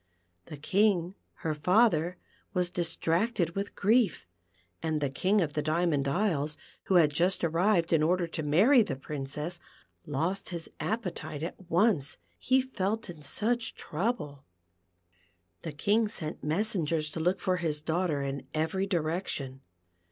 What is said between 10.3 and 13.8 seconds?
his appetite at once, he felt in such